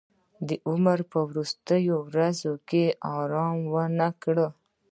د 0.47 0.49
عمر 0.69 0.99
په 1.11 1.19
وروستیو 1.29 1.95
ورځو 2.09 2.53
کې 2.69 2.83
ارام 3.17 3.57
ونه 3.73 4.07
کړ. 4.23 4.37